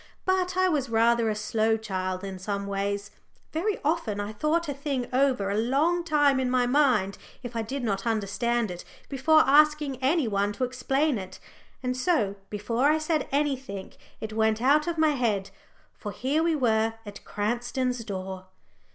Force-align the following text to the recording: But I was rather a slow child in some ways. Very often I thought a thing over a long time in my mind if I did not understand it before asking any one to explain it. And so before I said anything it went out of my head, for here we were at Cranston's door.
But 0.25 0.57
I 0.57 0.67
was 0.67 0.89
rather 0.89 1.29
a 1.29 1.35
slow 1.35 1.77
child 1.77 2.23
in 2.23 2.39
some 2.39 2.65
ways. 2.65 3.11
Very 3.53 3.77
often 3.85 4.19
I 4.19 4.33
thought 4.33 4.67
a 4.67 4.73
thing 4.73 5.05
over 5.13 5.51
a 5.51 5.57
long 5.59 6.03
time 6.03 6.39
in 6.39 6.49
my 6.49 6.65
mind 6.65 7.19
if 7.43 7.55
I 7.55 7.61
did 7.61 7.83
not 7.83 8.07
understand 8.07 8.71
it 8.71 8.83
before 9.09 9.41
asking 9.41 10.01
any 10.01 10.27
one 10.27 10.53
to 10.53 10.63
explain 10.63 11.19
it. 11.19 11.39
And 11.83 11.95
so 11.95 12.35
before 12.49 12.85
I 12.89 12.97
said 12.97 13.29
anything 13.31 13.93
it 14.19 14.33
went 14.33 14.59
out 14.59 14.87
of 14.87 14.97
my 14.97 15.11
head, 15.11 15.51
for 15.93 16.11
here 16.11 16.41
we 16.41 16.55
were 16.55 16.95
at 17.05 17.23
Cranston's 17.23 18.03
door. 18.03 18.47